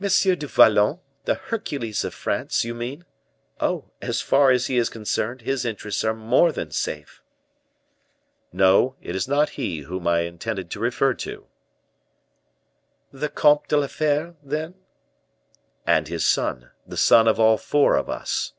[0.00, 0.08] "M.
[0.38, 3.04] du Vallon, the Hercules of France, you mean;
[3.60, 3.90] oh!
[4.00, 7.22] as far as he is concerned, his interests are more than safe."
[8.54, 11.46] "No; it is not he whom I intended to refer to."
[13.12, 14.76] "The Comte de la Fere, then?"
[15.86, 18.54] "And his son, the son of all four of us."